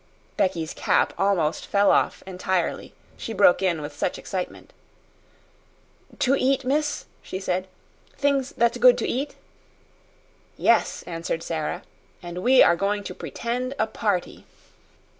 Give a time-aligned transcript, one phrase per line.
[0.35, 4.73] Becky's cap almost fell off entirely, she broke in with such excitement.
[6.17, 7.67] "To eat, miss?" she said.
[8.17, 9.35] "Things that's good to eat?"
[10.57, 11.83] "Yes," answered Sara,
[12.23, 14.47] "and we are going to pretend a party."